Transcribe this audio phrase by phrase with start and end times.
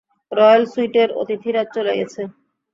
[0.31, 2.21] Royal সুইটের অতিথিরা চলে গেছে?